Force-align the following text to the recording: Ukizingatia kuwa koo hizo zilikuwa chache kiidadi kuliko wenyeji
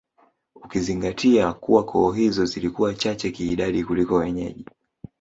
Ukizingatia 0.55 1.53
kuwa 1.53 1.83
koo 1.85 2.11
hizo 2.11 2.45
zilikuwa 2.45 2.93
chache 2.93 3.31
kiidadi 3.31 3.83
kuliko 3.83 4.15
wenyeji 4.15 4.65